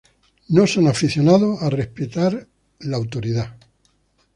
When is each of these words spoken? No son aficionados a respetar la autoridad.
No 0.49 0.65
son 0.65 0.87
aficionados 0.87 1.61
a 1.61 1.69
respetar 1.69 2.47
la 2.79 2.97
autoridad. 2.97 3.55